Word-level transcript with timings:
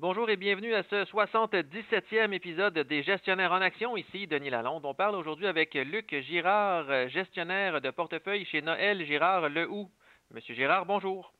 Bonjour 0.00 0.30
et 0.30 0.36
bienvenue 0.36 0.72
à 0.72 0.82
ce 0.84 1.04
77e 1.04 2.32
épisode 2.32 2.78
des 2.78 3.02
Gestionnaires 3.02 3.52
en 3.52 3.60
Action. 3.60 3.98
Ici 3.98 4.26
Denis 4.26 4.48
Lalonde. 4.48 4.86
On 4.86 4.94
parle 4.94 5.14
aujourd'hui 5.14 5.46
avec 5.46 5.74
Luc 5.74 6.18
Girard, 6.22 6.86
gestionnaire 7.10 7.82
de 7.82 7.90
portefeuille 7.90 8.46
chez 8.46 8.62
Noël 8.62 9.04
Girard 9.04 9.50
Lehoux. 9.50 9.90
Monsieur 10.30 10.54
Girard, 10.54 10.86
bonjour. 10.86 11.34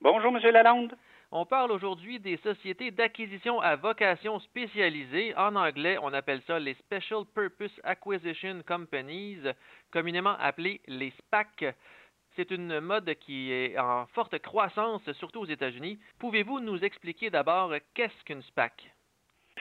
Bonjour, 0.00 0.32
Monsieur 0.32 0.50
Lalonde. 0.50 0.96
On 1.30 1.46
parle 1.46 1.70
aujourd'hui 1.70 2.18
des 2.18 2.36
sociétés 2.38 2.90
d'acquisition 2.90 3.60
à 3.60 3.76
vocation 3.76 4.40
spécialisée. 4.40 5.32
En 5.36 5.54
anglais, 5.54 5.96
on 6.02 6.12
appelle 6.12 6.42
ça 6.48 6.58
les 6.58 6.74
Special 6.74 7.22
Purpose 7.32 7.80
Acquisition 7.84 8.64
Companies, 8.66 9.38
communément 9.92 10.36
appelées 10.40 10.80
les 10.88 11.12
SPAC. 11.12 11.76
C'est 12.40 12.52
une 12.52 12.80
mode 12.80 13.14
qui 13.16 13.52
est 13.52 13.78
en 13.78 14.06
forte 14.14 14.38
croissance, 14.38 15.12
surtout 15.12 15.40
aux 15.40 15.44
États-Unis. 15.44 15.98
Pouvez-vous 16.18 16.58
nous 16.60 16.82
expliquer 16.82 17.28
d'abord 17.28 17.74
qu'est-ce 17.92 18.24
qu'une 18.24 18.40
SPAC? 18.40 18.90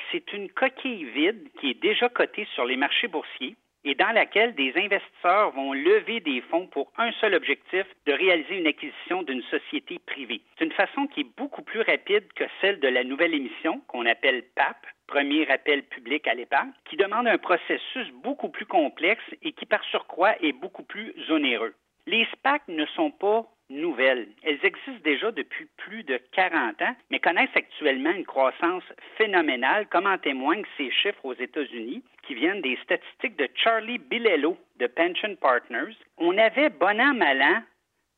C'est 0.10 0.32
une 0.32 0.50
coquille 0.50 1.04
vide 1.04 1.50
qui 1.60 1.72
est 1.72 1.82
déjà 1.82 2.08
cotée 2.08 2.48
sur 2.56 2.64
les 2.64 2.78
marchés 2.78 3.10
boursiers 3.10 3.58
et 3.84 3.96
dans 3.96 4.14
laquelle 4.14 4.56
des 4.56 4.72
investisseurs 4.78 5.52
vont 5.52 5.74
lever 5.74 6.22
des 6.22 6.40
fonds 6.40 6.68
pour 6.68 6.94
un 6.98 7.12
seul 7.20 7.34
objectif, 7.34 7.86
de 8.06 8.14
réaliser 8.14 8.60
une 8.60 8.68
acquisition 8.68 9.24
d'une 9.24 9.44
société 9.44 10.00
privée. 10.00 10.40
C'est 10.58 10.64
une 10.64 10.72
façon 10.72 11.08
qui 11.08 11.22
est 11.22 11.36
beaucoup 11.36 11.64
plus 11.64 11.82
rapide 11.82 12.32
que 12.34 12.46
celle 12.62 12.80
de 12.80 12.88
la 12.88 13.04
nouvelle 13.04 13.34
émission 13.34 13.82
qu'on 13.88 14.06
appelle 14.06 14.46
PAP, 14.56 14.88
premier 15.08 15.52
appel 15.52 15.84
public 15.84 16.26
à 16.30 16.34
l'épargne, 16.34 16.72
qui 16.90 16.96
demande 16.96 17.28
un 17.28 17.40
processus 17.40 18.10
beaucoup 18.24 18.48
plus 18.48 18.66
complexe 18.66 19.26
et 19.42 19.52
qui 19.52 19.66
par 19.66 19.84
surcroît 19.84 20.42
est 20.42 20.54
beaucoup 20.54 20.84
plus 20.84 21.14
onéreux. 21.30 21.76
Les 22.10 22.26
SPAC 22.34 22.64
ne 22.68 22.88
sont 22.88 23.12
pas 23.12 23.46
nouvelles. 23.70 24.30
Elles 24.42 24.58
existent 24.64 25.04
déjà 25.04 25.32
depuis 25.32 25.68
plus 25.78 26.02
de 26.02 26.20
40 26.32 26.82
ans, 26.82 26.96
mais 27.12 27.20
connaissent 27.20 27.56
actuellement 27.56 28.10
une 28.10 28.26
croissance 28.26 28.84
phénoménale, 29.16 29.86
comme 29.90 30.08
en 30.08 30.18
témoignent 30.18 30.66
ces 30.76 30.90
chiffres 30.90 31.24
aux 31.24 31.36
États-Unis, 31.36 32.04
qui 32.24 32.34
viennent 32.34 32.62
des 32.62 32.80
statistiques 32.84 33.38
de 33.38 33.48
Charlie 33.54 34.00
Bilello 34.00 34.58
de 34.80 34.88
Pension 34.88 35.36
Partners. 35.36 35.96
On 36.18 36.36
avait, 36.40 36.72
bon 36.72 37.00
an, 37.00 37.14
mal 37.14 37.44
an, 37.44 37.62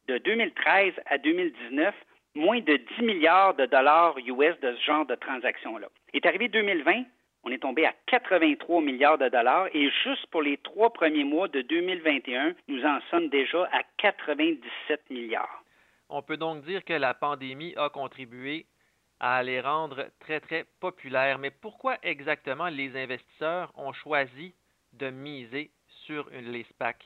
de 0.07 0.19
2013 0.19 0.93
à 1.07 1.17
2019, 1.17 1.93
moins 2.35 2.61
de 2.61 2.77
10 2.97 3.03
milliards 3.03 3.55
de 3.55 3.65
dollars 3.65 4.17
US 4.19 4.57
de 4.61 4.73
ce 4.73 4.81
genre 4.83 5.05
de 5.05 5.15
transactions-là. 5.15 5.89
Est 6.13 6.25
arrivé 6.25 6.47
2020, 6.47 7.03
on 7.43 7.51
est 7.51 7.59
tombé 7.59 7.85
à 7.85 7.93
83 8.07 8.81
milliards 8.81 9.17
de 9.17 9.29
dollars 9.29 9.67
et 9.73 9.89
juste 10.03 10.25
pour 10.27 10.41
les 10.41 10.57
trois 10.57 10.91
premiers 10.93 11.23
mois 11.23 11.47
de 11.47 11.61
2021, 11.61 12.53
nous 12.67 12.83
en 12.85 12.99
sommes 13.09 13.29
déjà 13.29 13.63
à 13.71 13.81
97 13.97 15.09
milliards. 15.09 15.63
On 16.09 16.21
peut 16.21 16.37
donc 16.37 16.63
dire 16.63 16.83
que 16.83 16.93
la 16.93 17.13
pandémie 17.13 17.73
a 17.77 17.89
contribué 17.89 18.65
à 19.19 19.41
les 19.43 19.61
rendre 19.61 20.07
très, 20.19 20.39
très 20.39 20.65
populaires. 20.79 21.39
Mais 21.39 21.51
pourquoi 21.51 21.97
exactement 22.03 22.67
les 22.67 22.97
investisseurs 22.97 23.71
ont 23.77 23.93
choisi 23.93 24.53
de 24.93 25.09
miser 25.09 25.71
sur 26.05 26.29
les 26.31 26.63
SPAC? 26.63 26.97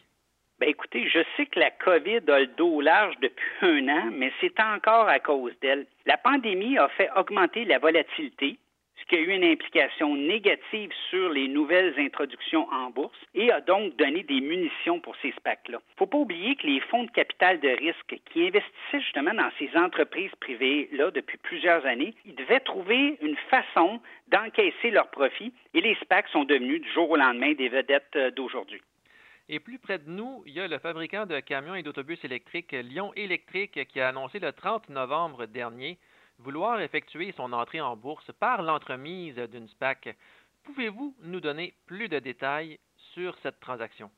Ben 0.58 0.70
écoutez, 0.70 1.10
je 1.10 1.20
sais 1.36 1.46
que 1.48 1.60
la 1.60 1.70
COVID 1.70 2.22
a 2.30 2.40
le 2.40 2.48
dos 2.48 2.80
large 2.80 3.16
depuis 3.22 3.52
un 3.62 3.90
an, 3.90 4.10
mais 4.14 4.32
c'est 4.40 4.58
encore 4.62 5.10
à 5.10 5.20
cause 5.20 5.52
d'elle. 5.60 5.86
La 6.06 6.16
pandémie 6.16 6.78
a 6.78 6.88
fait 6.88 7.10
augmenter 7.18 7.66
la 7.66 7.78
volatilité, 7.78 8.58
qui 9.08 9.16
a 9.16 9.20
eu 9.20 9.32
une 9.32 9.44
implication 9.44 10.16
négative 10.16 10.92
sur 11.10 11.30
les 11.30 11.48
nouvelles 11.48 11.94
introductions 11.98 12.68
en 12.72 12.90
bourse 12.90 13.18
et 13.34 13.52
a 13.52 13.62
donc 13.62 13.96
donné 13.98 14.24
des 14.24 14.42
munitions 14.42 15.00
pour 15.00 15.16
ces 15.22 15.32
SPAC-là. 15.32 15.80
Il 15.80 15.94
ne 15.94 15.98
faut 15.98 16.08
pas 16.08 16.18
oublier 16.18 16.56
que 16.56 16.66
les 16.66 16.80
fonds 16.80 17.04
de 17.04 17.12
capital 17.12 17.60
de 17.60 17.70
risque 17.70 18.20
qui 18.32 18.48
investissaient 18.48 19.02
justement 19.02 19.34
dans 19.34 19.52
ces 19.60 19.70
entreprises 19.76 20.34
privées-là 20.40 21.12
depuis 21.12 21.38
plusieurs 21.38 21.86
années, 21.86 22.16
ils 22.26 22.36
devaient 22.36 22.60
trouver 22.60 23.18
une 23.22 23.38
façon 23.50 24.00
d'encaisser 24.28 24.92
leurs 24.92 25.10
profits 25.12 25.54
et 25.74 25.82
les 25.82 25.96
SPAC 25.96 26.28
sont 26.30 26.46
devenus 26.46 26.82
du 26.82 26.92
jour 26.92 27.10
au 27.10 27.16
lendemain 27.16 27.54
des 27.54 27.70
vedettes 27.70 28.16
euh, 28.16 28.32
d'aujourd'hui. 28.32 28.82
Et 29.48 29.60
plus 29.60 29.78
près 29.78 30.00
de 30.00 30.10
nous, 30.10 30.42
il 30.48 30.54
y 30.54 30.60
a 30.60 30.68
le 30.68 30.80
fabricant 30.80 31.28
de 31.28 31.40
camions 31.40 31.76
et 31.76 31.84
d'autobus 31.84 32.24
électriques 32.26 32.72
Lyon 32.72 33.12
Électrique 33.16 33.88
qui 33.88 34.02
a 34.02 34.08
annoncé 34.08 34.40
le 34.40 34.52
30 34.52 34.90
novembre 34.90 35.46
dernier 35.46 36.00
vouloir 36.40 36.82
effectuer 36.82 37.32
son 37.34 37.54
entrée 37.54 37.82
en 37.82 37.96
bourse 37.96 38.32
par 38.40 38.62
l'entremise 38.62 39.36
d'une 39.36 39.68
SPAC. 39.68 40.16
Pouvez-vous 40.64 41.16
nous 41.22 41.40
donner 41.40 41.74
plus 41.86 42.10
de 42.10 42.20
détails 42.20 42.80
sur 43.14 43.38
cette 43.40 43.60
transaction? 43.60 44.10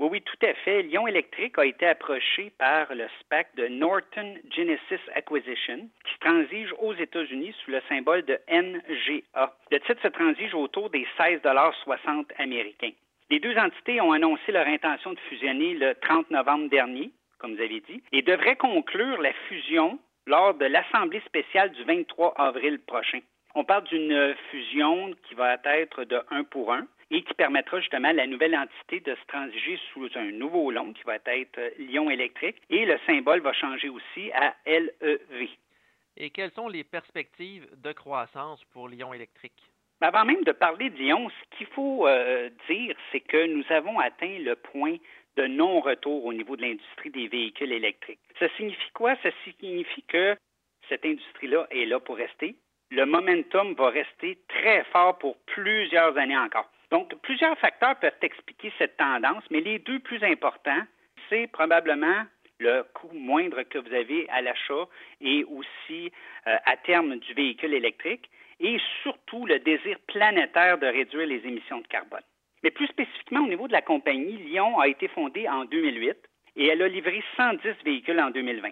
Oui, 0.00 0.08
oui, 0.12 0.22
tout 0.22 0.46
à 0.46 0.54
fait. 0.54 0.82
Lyon 0.82 1.06
Électrique 1.06 1.58
a 1.58 1.66
été 1.66 1.86
approché 1.86 2.52
par 2.58 2.94
le 2.94 3.06
SPAC 3.20 3.54
de 3.56 3.68
Norton 3.68 4.34
Genesis 4.50 5.00
Acquisition, 5.14 5.90
qui 6.06 6.18
transige 6.20 6.72
aux 6.78 6.94
États-Unis 6.94 7.54
sous 7.62 7.70
le 7.70 7.82
symbole 7.86 8.24
de 8.24 8.38
NGA. 8.48 9.54
Le 9.70 9.78
titre 9.80 10.00
se 10.02 10.08
transige 10.08 10.54
autour 10.54 10.88
des 10.88 11.06
16,60 11.18 12.24
américains. 12.38 12.92
Les 13.28 13.40
deux 13.40 13.56
entités 13.58 14.00
ont 14.00 14.12
annoncé 14.12 14.52
leur 14.52 14.66
intention 14.66 15.12
de 15.12 15.20
fusionner 15.28 15.74
le 15.74 15.94
30 15.96 16.30
novembre 16.30 16.70
dernier, 16.70 17.10
comme 17.38 17.54
vous 17.54 17.62
avez 17.62 17.80
dit, 17.80 18.02
et 18.10 18.22
devraient 18.22 18.56
conclure 18.56 19.20
la 19.20 19.34
fusion 19.48 19.98
lors 20.30 20.54
de 20.54 20.64
l'Assemblée 20.66 21.20
spéciale 21.26 21.72
du 21.72 21.82
23 21.82 22.34
avril 22.36 22.78
prochain. 22.86 23.18
On 23.56 23.64
parle 23.64 23.82
d'une 23.84 24.36
fusion 24.52 25.12
qui 25.24 25.34
va 25.34 25.58
être 25.64 26.04
de 26.04 26.20
un 26.30 26.44
pour 26.44 26.72
un 26.72 26.86
et 27.10 27.24
qui 27.24 27.34
permettra 27.34 27.80
justement 27.80 28.10
à 28.10 28.12
la 28.12 28.28
nouvelle 28.28 28.54
entité 28.54 29.00
de 29.00 29.16
se 29.16 29.26
transiger 29.26 29.76
sous 29.92 30.08
un 30.14 30.30
nouveau 30.30 30.72
nom 30.72 30.92
qui 30.92 31.02
va 31.02 31.16
être 31.26 31.60
Lyon 31.78 32.10
électrique 32.10 32.62
et 32.70 32.86
le 32.86 32.96
symbole 33.06 33.40
va 33.40 33.52
changer 33.52 33.88
aussi 33.88 34.30
à 34.32 34.54
LEV. 34.66 35.48
Et 36.16 36.30
quelles 36.30 36.52
sont 36.52 36.68
les 36.68 36.84
perspectives 36.84 37.66
de 37.82 37.90
croissance 37.90 38.62
pour 38.72 38.88
Lyon 38.88 39.12
électrique? 39.12 39.60
Avant 40.00 40.24
même 40.24 40.44
de 40.44 40.52
parler 40.52 40.90
de 40.90 40.96
Lyon, 40.96 41.28
ce 41.28 41.58
qu'il 41.58 41.66
faut 41.66 42.06
euh, 42.06 42.48
dire, 42.68 42.94
c'est 43.10 43.20
que 43.20 43.46
nous 43.46 43.64
avons 43.70 43.98
atteint 43.98 44.38
le 44.38 44.54
point 44.54 44.96
de 45.36 45.46
non-retour 45.46 46.24
au 46.24 46.32
niveau 46.32 46.56
de 46.56 46.62
l'industrie 46.62 47.10
des 47.10 47.28
véhicules 47.28 47.72
électriques. 47.72 48.20
Ça 48.38 48.48
signifie 48.56 48.90
quoi? 48.92 49.16
Ça 49.22 49.30
signifie 49.44 50.02
que 50.02 50.36
cette 50.88 51.04
industrie-là 51.04 51.66
est 51.70 51.86
là 51.86 52.00
pour 52.00 52.16
rester. 52.16 52.56
Le 52.90 53.06
momentum 53.06 53.74
va 53.74 53.90
rester 53.90 54.38
très 54.48 54.84
fort 54.84 55.18
pour 55.18 55.36
plusieurs 55.46 56.16
années 56.18 56.36
encore. 56.36 56.68
Donc, 56.90 57.14
plusieurs 57.22 57.56
facteurs 57.58 57.96
peuvent 58.00 58.12
expliquer 58.20 58.72
cette 58.78 58.96
tendance, 58.96 59.44
mais 59.50 59.60
les 59.60 59.78
deux 59.78 60.00
plus 60.00 60.22
importants, 60.24 60.82
c'est 61.28 61.46
probablement 61.46 62.24
le 62.58 62.82
coût 62.94 63.10
moindre 63.12 63.62
que 63.62 63.78
vous 63.78 63.94
avez 63.94 64.28
à 64.28 64.42
l'achat 64.42 64.88
et 65.20 65.44
aussi 65.44 66.12
euh, 66.46 66.56
à 66.64 66.76
terme 66.76 67.16
du 67.16 67.32
véhicule 67.32 67.74
électrique 67.74 68.28
et 68.58 68.78
surtout 69.02 69.46
le 69.46 69.58
désir 69.60 69.98
planétaire 70.06 70.78
de 70.78 70.86
réduire 70.86 71.26
les 71.26 71.46
émissions 71.46 71.80
de 71.80 71.86
carbone. 71.86 72.20
Mais 72.62 72.70
plus 72.70 72.86
spécifiquement 72.88 73.40
au 73.40 73.48
niveau 73.48 73.68
de 73.68 73.72
la 73.72 73.82
compagnie, 73.82 74.36
Lyon 74.36 74.78
a 74.78 74.88
été 74.88 75.08
fondée 75.08 75.48
en 75.48 75.64
2008 75.64 76.16
et 76.56 76.66
elle 76.66 76.82
a 76.82 76.88
livré 76.88 77.22
110 77.36 77.84
véhicules 77.84 78.20
en 78.20 78.30
2020. 78.30 78.70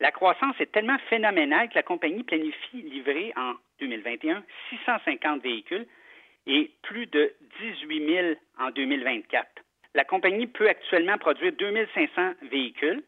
La 0.00 0.10
croissance 0.10 0.56
est 0.60 0.72
tellement 0.72 0.98
phénoménale 1.08 1.68
que 1.68 1.76
la 1.76 1.82
compagnie 1.82 2.24
planifie 2.24 2.82
livrer 2.82 3.32
en 3.36 3.54
2021 3.80 4.42
650 4.70 5.42
véhicules 5.42 5.86
et 6.46 6.70
plus 6.82 7.06
de 7.06 7.32
18 7.60 8.06
000 8.06 8.26
en 8.58 8.70
2024. 8.70 9.46
La 9.94 10.04
compagnie 10.04 10.46
peut 10.46 10.68
actuellement 10.68 11.16
produire 11.18 11.52
2500 11.52 12.34
véhicules 12.50 13.02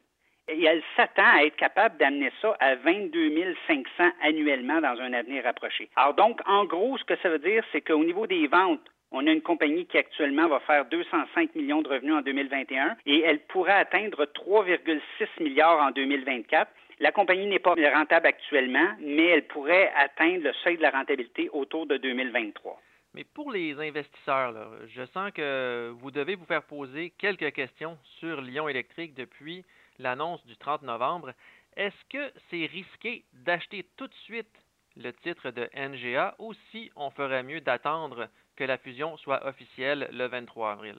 et 0.48 0.64
elle 0.64 0.82
s'attend 0.94 1.26
à 1.26 1.42
être 1.42 1.56
capable 1.56 1.98
d'amener 1.98 2.30
ça 2.40 2.56
à 2.60 2.76
22 2.76 3.56
500 3.66 3.82
annuellement 4.22 4.80
dans 4.80 5.00
un 5.00 5.12
avenir 5.12 5.42
rapproché. 5.42 5.88
Alors 5.96 6.14
donc, 6.14 6.40
en 6.46 6.64
gros, 6.64 6.96
ce 6.98 7.04
que 7.04 7.16
ça 7.16 7.28
veut 7.28 7.40
dire, 7.40 7.64
c'est 7.72 7.80
qu'au 7.80 8.04
niveau 8.04 8.28
des 8.28 8.46
ventes, 8.46 8.86
on 9.12 9.26
a 9.26 9.30
une 9.30 9.42
compagnie 9.42 9.86
qui 9.86 9.98
actuellement 9.98 10.48
va 10.48 10.60
faire 10.60 10.84
205 10.86 11.54
millions 11.54 11.82
de 11.82 11.88
revenus 11.88 12.14
en 12.14 12.22
2021 12.22 12.96
et 13.06 13.20
elle 13.20 13.40
pourrait 13.40 13.72
atteindre 13.72 14.24
3,6 14.24 15.00
milliards 15.42 15.80
en 15.80 15.90
2024. 15.90 16.70
La 16.98 17.12
compagnie 17.12 17.46
n'est 17.46 17.58
pas 17.58 17.74
rentable 17.94 18.26
actuellement, 18.26 18.88
mais 19.00 19.26
elle 19.26 19.46
pourrait 19.46 19.92
atteindre 19.96 20.44
le 20.44 20.52
seuil 20.64 20.76
de 20.76 20.82
la 20.82 20.90
rentabilité 20.90 21.48
autour 21.52 21.86
de 21.86 21.98
2023. 21.98 22.80
Mais 23.14 23.24
pour 23.24 23.50
les 23.50 23.78
investisseurs, 23.78 24.54
je 24.88 25.04
sens 25.06 25.30
que 25.32 25.90
vous 26.00 26.10
devez 26.10 26.34
vous 26.34 26.44
faire 26.44 26.62
poser 26.62 27.12
quelques 27.18 27.52
questions 27.52 27.96
sur 28.18 28.40
Lyon 28.40 28.68
électrique 28.68 29.14
depuis 29.14 29.64
l'annonce 29.98 30.44
du 30.46 30.56
30 30.56 30.82
novembre. 30.82 31.32
Est-ce 31.76 32.04
que 32.10 32.32
c'est 32.50 32.66
risqué 32.66 33.24
d'acheter 33.32 33.86
tout 33.96 34.06
de 34.06 34.14
suite 34.24 34.52
le 34.96 35.12
titre 35.12 35.50
de 35.50 35.68
NGA 35.74 36.34
ou 36.38 36.54
si 36.70 36.90
on 36.96 37.10
ferait 37.10 37.42
mieux 37.42 37.60
d'attendre 37.60 38.28
que 38.56 38.64
la 38.64 38.78
fusion 38.78 39.16
soit 39.18 39.46
officielle 39.46 40.08
le 40.12 40.26
23 40.26 40.72
avril? 40.72 40.96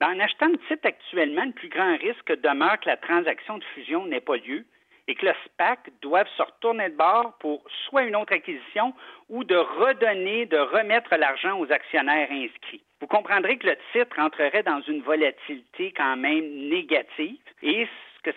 En 0.00 0.18
achetant 0.20 0.48
le 0.48 0.58
titre 0.68 0.86
actuellement, 0.86 1.44
le 1.44 1.52
plus 1.52 1.68
grand 1.68 1.96
risque 1.96 2.40
demeure 2.40 2.78
que 2.80 2.88
la 2.88 2.96
transaction 2.96 3.58
de 3.58 3.64
fusion 3.74 4.06
n'ait 4.06 4.20
pas 4.20 4.36
lieu 4.36 4.64
et 5.08 5.14
que 5.14 5.26
le 5.26 5.32
SPAC 5.46 5.90
doive 6.02 6.28
se 6.36 6.42
retourner 6.42 6.90
de 6.90 6.96
bord 6.96 7.36
pour 7.40 7.64
soit 7.88 8.04
une 8.04 8.14
autre 8.14 8.32
acquisition 8.32 8.94
ou 9.28 9.42
de 9.42 9.56
redonner, 9.56 10.46
de 10.46 10.58
remettre 10.58 11.16
l'argent 11.16 11.58
aux 11.58 11.72
actionnaires 11.72 12.30
inscrits. 12.30 12.82
Vous 13.00 13.06
comprendrez 13.06 13.58
que 13.58 13.66
le 13.66 13.76
titre 13.92 14.18
entrerait 14.18 14.62
dans 14.62 14.82
une 14.82 15.02
volatilité 15.02 15.92
quand 15.96 16.16
même 16.16 16.68
négative 16.68 17.38
et 17.62 17.88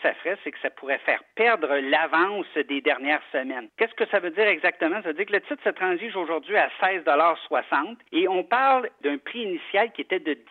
ça 0.01 0.13
ferait, 0.15 0.37
c'est 0.43 0.51
que 0.51 0.59
ça 0.61 0.69
pourrait 0.69 0.99
faire 0.99 1.21
perdre 1.35 1.75
l'avance 1.77 2.45
des 2.67 2.81
dernières 2.81 3.21
semaines. 3.31 3.69
Qu'est-ce 3.77 3.93
que 3.93 4.07
ça 4.07 4.19
veut 4.19 4.31
dire 4.31 4.47
exactement? 4.47 5.01
Ça 5.01 5.09
veut 5.09 5.13
dire 5.13 5.25
que 5.25 5.33
le 5.33 5.41
titre 5.41 5.63
se 5.63 5.69
transige 5.69 6.15
aujourd'hui 6.15 6.57
à 6.57 6.69
16,60 6.81 7.97
et 8.11 8.27
on 8.27 8.43
parle 8.43 8.89
d'un 9.01 9.17
prix 9.17 9.43
initial 9.43 9.91
qui 9.91 10.01
était 10.01 10.19
de 10.19 10.33
10 10.33 10.41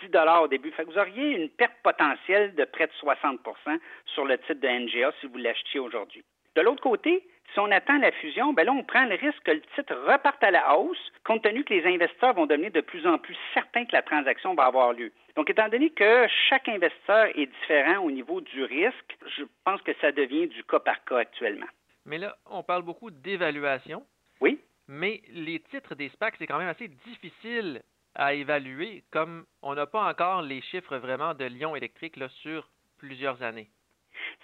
au 0.42 0.48
début. 0.48 0.72
Vous 0.86 0.98
auriez 0.98 1.36
une 1.36 1.48
perte 1.50 1.76
potentielle 1.82 2.54
de 2.54 2.64
près 2.64 2.86
de 2.86 2.92
60% 2.92 3.38
sur 4.06 4.24
le 4.24 4.38
titre 4.38 4.60
de 4.60 4.68
NGA 4.68 5.12
si 5.20 5.26
vous 5.26 5.38
l'achetiez 5.38 5.80
aujourd'hui. 5.80 6.24
De 6.56 6.62
l'autre 6.62 6.82
côté, 6.82 7.22
si 7.52 7.60
on 7.60 7.70
attend 7.70 7.98
la 7.98 8.12
fusion, 8.12 8.52
ben 8.52 8.64
là, 8.64 8.72
on 8.72 8.84
prend 8.84 9.04
le 9.06 9.14
risque 9.16 9.42
que 9.44 9.50
le 9.50 9.62
titre 9.74 9.94
reparte 10.06 10.42
à 10.42 10.50
la 10.50 10.76
hausse, 10.76 11.12
compte 11.24 11.42
tenu 11.42 11.64
que 11.64 11.74
les 11.74 11.86
investisseurs 11.86 12.34
vont 12.34 12.46
devenir 12.46 12.70
de 12.70 12.80
plus 12.80 13.06
en 13.06 13.18
plus 13.18 13.36
certains 13.54 13.84
que 13.84 13.92
la 13.92 14.02
transaction 14.02 14.54
va 14.54 14.64
avoir 14.64 14.92
lieu. 14.92 15.12
Donc, 15.36 15.50
étant 15.50 15.68
donné 15.68 15.90
que 15.90 16.26
chaque 16.48 16.68
investisseur 16.68 17.26
est 17.34 17.46
différent 17.46 17.98
au 18.04 18.10
niveau 18.10 18.40
du 18.40 18.64
risque, 18.64 19.16
je 19.36 19.44
pense 19.64 19.80
que 19.82 19.92
ça 20.00 20.12
devient 20.12 20.48
du 20.48 20.62
cas 20.64 20.80
par 20.80 21.04
cas 21.04 21.18
actuellement. 21.18 21.66
Mais 22.06 22.18
là, 22.18 22.36
on 22.46 22.62
parle 22.62 22.82
beaucoup 22.82 23.10
d'évaluation. 23.10 24.04
Oui. 24.40 24.60
Mais 24.88 25.22
les 25.28 25.60
titres 25.60 25.94
des 25.94 26.08
SPAC, 26.08 26.34
c'est 26.38 26.46
quand 26.46 26.58
même 26.58 26.68
assez 26.68 26.88
difficile 26.88 27.82
à 28.14 28.34
évaluer, 28.34 29.04
comme 29.12 29.44
on 29.62 29.74
n'a 29.74 29.86
pas 29.86 30.08
encore 30.08 30.42
les 30.42 30.60
chiffres 30.62 30.96
vraiment 30.96 31.34
de 31.34 31.44
Lyon 31.44 31.76
électrique 31.76 32.16
là, 32.16 32.28
sur 32.28 32.68
plusieurs 32.98 33.42
années. 33.42 33.70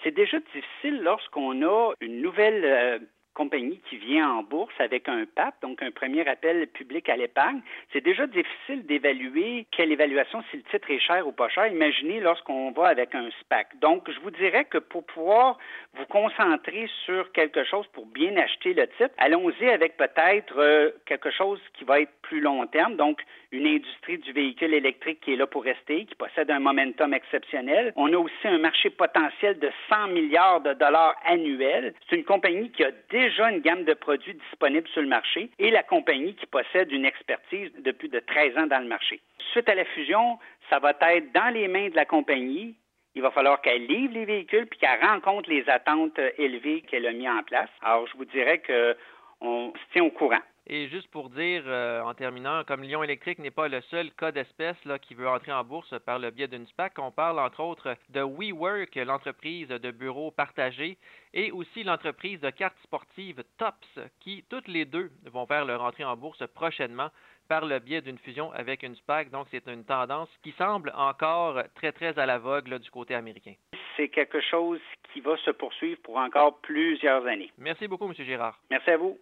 C'est 0.06 0.14
déjà 0.14 0.38
difficile 0.38 1.03
lorsqu'on 1.03 1.67
a 1.67 1.93
une 2.00 2.23
nouvelle 2.23 2.64
euh, 2.64 2.99
compagnie 3.36 3.80
qui 3.88 3.98
vient 3.98 4.30
en 4.30 4.42
bourse 4.42 4.74
avec 4.78 5.08
un 5.08 5.26
PAP, 5.26 5.54
donc 5.60 5.82
un 5.82 5.90
premier 5.90 6.26
appel 6.26 6.66
public 6.68 7.08
à 7.10 7.16
l'épargne, 7.16 7.60
c'est 7.92 8.00
déjà 8.00 8.26
difficile 8.26 8.86
d'évaluer 8.86 9.66
quelle 9.70 9.92
évaluation, 9.92 10.42
si 10.50 10.56
le 10.56 10.62
titre 10.62 10.90
est 10.90 10.98
cher 10.98 11.28
ou 11.28 11.32
pas 11.32 11.50
cher. 11.50 11.66
Imaginez 11.66 12.20
lorsqu'on 12.20 12.70
va 12.70 12.86
avec 12.88 13.14
un 13.14 13.28
SPAC. 13.42 13.78
Donc, 13.78 14.10
je 14.10 14.18
vous 14.20 14.30
dirais 14.30 14.64
que 14.64 14.78
pour 14.78 15.04
pouvoir 15.04 15.58
vous 15.94 16.06
concentrer 16.06 16.88
sur 17.04 17.30
quelque 17.32 17.62
chose 17.64 17.86
pour 17.92 18.06
bien 18.06 18.34
acheter 18.38 18.72
le 18.72 18.86
titre, 18.88 19.14
allons-y 19.18 19.68
avec 19.68 19.98
peut-être 19.98 20.58
euh, 20.58 20.90
quelque 21.04 21.30
chose 21.30 21.60
qui 21.74 21.84
va 21.84 22.00
être 22.00 22.12
plus 22.22 22.40
long 22.40 22.66
terme, 22.66 22.96
donc 22.96 23.20
une 23.52 23.66
industrie 23.66 24.18
du 24.18 24.32
véhicule 24.32 24.74
électrique 24.74 25.20
qui 25.20 25.34
est 25.34 25.36
là 25.36 25.46
pour 25.46 25.62
rester, 25.62 26.06
qui 26.06 26.14
possède 26.14 26.50
un 26.50 26.58
momentum 26.58 27.12
exceptionnel. 27.14 27.92
On 27.96 28.12
a 28.12 28.16
aussi 28.16 28.32
un 28.44 28.58
marché 28.58 28.90
potentiel 28.90 29.58
de 29.58 29.70
100 29.88 30.08
milliards 30.08 30.60
de 30.62 30.72
dollars 30.72 31.14
annuels. 31.24 31.94
C'est 32.08 32.16
une 32.16 32.24
compagnie 32.24 32.70
qui 32.70 32.82
a 32.82 32.90
déjà 33.10 33.25
déjà 33.28 33.50
une 33.50 33.61
gamme 33.61 33.84
de 33.84 33.94
produits 33.94 34.34
disponibles 34.34 34.88
sur 34.88 35.02
le 35.02 35.08
marché 35.08 35.50
et 35.58 35.70
la 35.70 35.82
compagnie 35.82 36.34
qui 36.34 36.46
possède 36.46 36.93
une 36.93 37.05
expertise 37.05 37.70
de 37.78 37.90
plus 37.90 38.08
de 38.08 38.20
13 38.20 38.56
ans 38.56 38.67
dans 38.67 38.78
le 38.78 38.87
marché. 38.87 39.20
Suite 39.50 39.69
à 39.69 39.75
la 39.75 39.84
fusion, 39.84 40.38
ça 40.70 40.78
va 40.78 40.90
être 40.90 41.32
dans 41.32 41.52
les 41.52 41.67
mains 41.67 41.88
de 41.88 41.96
la 41.96 42.05
compagnie. 42.05 42.76
Il 43.17 43.23
va 43.23 43.32
falloir 43.32 43.61
qu'elle 43.62 43.87
livre 43.87 44.14
les 44.14 44.26
véhicules 44.26 44.67
puis 44.67 44.78
qu'elle 44.78 45.00
rencontre 45.00 45.50
les 45.50 45.69
attentes 45.69 46.20
élevées 46.38 46.82
qu'elle 46.82 47.06
a 47.06 47.12
mis 47.12 47.28
en 47.28 47.43
place. 47.43 47.70
Alors, 47.82 48.06
je 48.06 48.17
vous 48.17 48.26
dirais 48.26 48.61
qu'on 48.61 49.72
se 49.72 49.93
tient 49.93 50.05
au 50.05 50.11
courant. 50.11 50.43
Et 50.68 50.88
juste 50.88 51.08
pour 51.12 51.30
dire, 51.30 51.62
euh, 51.66 52.02
en 52.02 52.14
terminant, 52.14 52.64
comme 52.64 52.82
Lyon 52.82 53.04
Électrique 53.04 53.38
n'est 53.38 53.52
pas 53.52 53.68
le 53.68 53.80
seul 53.82 54.10
cas 54.12 54.32
d'espèce 54.32 54.76
qui 55.02 55.14
veut 55.14 55.28
entrer 55.28 55.52
en 55.52 55.62
bourse 55.62 55.94
par 56.04 56.18
le 56.18 56.30
biais 56.30 56.48
d'une 56.48 56.66
SPAC, 56.66 56.98
on 56.98 57.12
parle 57.12 57.38
entre 57.38 57.60
autres 57.60 57.96
de 58.08 58.20
WeWork, 58.20 58.96
l'entreprise 58.96 59.68
de 59.68 59.90
bureaux 59.92 60.32
partagés, 60.32 60.98
et 61.34 61.52
aussi 61.52 61.84
l'entreprise 61.84 62.40
de 62.40 62.50
cartes 62.50 62.78
sportives 62.82 63.44
TOPS, 63.58 64.10
qui 64.18 64.44
toutes 64.50 64.66
les 64.66 64.84
deux 64.84 65.12
vont 65.26 65.46
faire 65.46 65.64
leur 65.64 65.82
entrée 65.82 66.04
en 66.04 66.16
bourse 66.16 66.44
prochainement 66.48 67.10
par 67.48 67.64
le 67.64 67.78
biais 67.78 68.00
d'une 68.00 68.19
fusion 68.19 68.50
avec 68.52 68.82
une 68.82 68.96
SPAC. 68.96 69.30
Donc, 69.30 69.46
c'est 69.52 69.69
une 69.69 69.84
tendance 69.84 70.28
qui 70.42 70.50
semble 70.58 70.92
encore 70.96 71.62
très, 71.76 71.92
très 71.92 72.19
à 72.19 72.26
la 72.26 72.38
vogue 72.38 72.74
du 72.78 72.90
côté 72.90 73.14
américain. 73.14 73.54
C'est 73.96 74.08
quelque 74.08 74.40
chose 74.40 74.80
qui 75.12 75.20
va 75.20 75.36
se 75.38 75.50
poursuivre 75.50 76.00
pour 76.02 76.16
encore 76.16 76.58
plusieurs 76.60 77.24
années. 77.26 77.52
Merci 77.56 77.86
beaucoup, 77.86 78.06
M. 78.06 78.14
Girard. 78.14 78.58
Merci 78.69 78.90
à 78.90 78.96
vous. 78.96 79.16